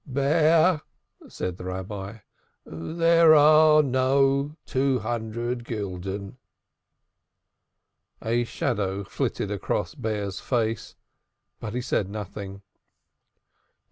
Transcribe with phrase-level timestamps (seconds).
[0.07, 0.81] "Bear,"
[1.29, 2.17] said the Rabbi,
[2.65, 6.37] "there are no two hundred gulden."
[8.19, 10.95] A shadow flitted across Bear's face,
[11.59, 12.63] but he said nothing.